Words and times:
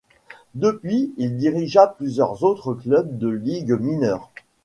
Depuis, 0.55 1.13
il 1.17 1.37
dirigea 1.37 1.85
plusieurs 1.85 2.41
autres 2.43 2.73
clubs 2.73 3.19
de 3.19 3.27
ligues 3.27 3.79
mineures. 3.79 4.31